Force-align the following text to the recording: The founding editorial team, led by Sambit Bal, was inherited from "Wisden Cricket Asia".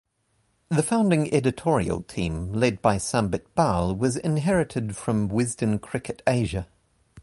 The 0.69 0.81
founding 0.81 1.31
editorial 1.31 2.01
team, 2.01 2.53
led 2.53 2.81
by 2.81 2.97
Sambit 2.97 3.53
Bal, 3.53 3.93
was 3.95 4.17
inherited 4.17 4.95
from 4.95 5.29
"Wisden 5.29 5.79
Cricket 5.79 6.23
Asia". 6.25 6.67